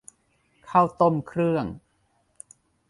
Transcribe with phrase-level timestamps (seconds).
[0.69, 1.65] ข้าวต้มเครื่อง